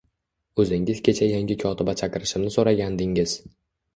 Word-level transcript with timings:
-O`zingiz 0.61 1.01
kecha 1.07 1.27
yangi 1.31 1.57
kotiba 1.63 1.95
chaqirishimni 2.01 2.53
so`ragandingiz 2.57 3.37